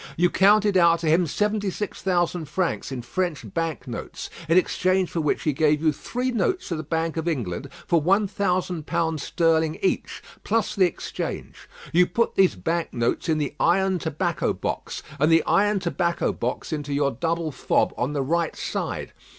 You 0.17 0.31
counted 0.31 0.77
out 0.77 0.97
to 1.01 1.07
him 1.07 1.27
seventy 1.27 1.69
six 1.69 2.01
thousand 2.01 2.45
francs 2.49 2.91
in 2.91 3.03
French 3.03 3.53
bank 3.53 3.87
notes; 3.87 4.31
in 4.49 4.57
exchange 4.57 5.11
for 5.11 5.21
which 5.21 5.43
he 5.43 5.53
gave 5.53 5.79
you 5.79 5.93
three 5.93 6.31
notes 6.31 6.71
of 6.71 6.77
the 6.77 6.83
Bank 6.83 7.17
of 7.17 7.27
England 7.27 7.69
for 7.85 8.01
one 8.01 8.27
thousand 8.27 8.87
pounds 8.87 9.21
sterling 9.21 9.77
each, 9.79 10.23
plus 10.43 10.73
the 10.73 10.85
exchange. 10.85 11.69
You 11.93 12.07
put 12.07 12.33
these 12.33 12.55
bank 12.55 12.91
notes 12.91 13.29
in 13.29 13.37
the 13.37 13.53
iron 13.59 13.99
tobacco 13.99 14.53
box, 14.53 15.03
and 15.19 15.31
the 15.31 15.43
iron 15.45 15.79
tobacco 15.79 16.31
box 16.33 16.73
into 16.73 16.93
your 16.93 17.11
double 17.11 17.51
fob 17.51 17.93
on 17.95 18.13
the 18.13 18.23
right 18.23 18.55
hand 18.55 18.55
side. 18.57 19.13